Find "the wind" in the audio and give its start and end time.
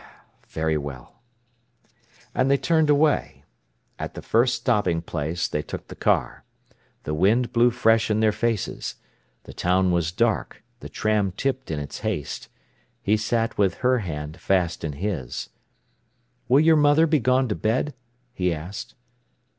7.03-7.53